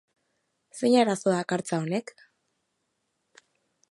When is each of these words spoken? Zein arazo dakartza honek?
Zein 0.77 0.95
arazo 1.01 1.33
dakartza 1.35 1.79
honek? 1.83 2.15